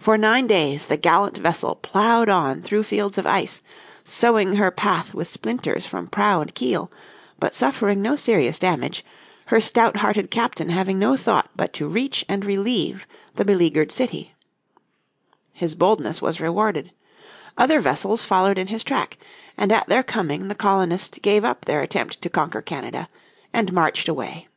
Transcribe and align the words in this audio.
For 0.00 0.18
nine 0.18 0.48
days 0.48 0.86
the 0.86 0.96
gallant 0.96 1.38
vessel 1.38 1.76
ploughed 1.76 2.28
on 2.28 2.60
through 2.60 2.82
fields 2.82 3.18
of 3.18 3.24
ice, 3.24 3.62
but 4.04 4.10
suffering 4.12 4.52
no 8.02 8.16
serious 8.16 8.58
damage, 8.58 9.04
her 9.46 9.60
stout 9.60 9.96
hearted 9.98 10.30
captain 10.32 10.70
having 10.70 10.98
no 10.98 11.16
thought 11.16 11.50
but 11.54 11.72
to 11.74 11.86
reach 11.86 12.24
and 12.28 12.44
relieve 12.44 13.06
the 13.36 13.44
beleaguered 13.44 13.92
city. 13.92 14.34
His 15.52 15.76
boldness 15.76 16.20
was 16.20 16.40
rewarded. 16.40 16.90
Other 17.56 17.78
vessels 17.78 18.24
followed 18.24 18.58
in 18.58 18.66
his 18.66 18.82
track, 18.82 19.18
and 19.56 19.70
at 19.70 19.86
their 19.86 20.02
coming 20.02 20.48
the 20.48 20.56
colonists 20.56 21.20
gave 21.20 21.44
up 21.44 21.66
their 21.66 21.80
attempt 21.80 22.20
to 22.22 22.28
conquer 22.28 22.60
Canada, 22.60 23.08
and 23.52 23.72
marched 23.72 24.08
away. 24.08 24.48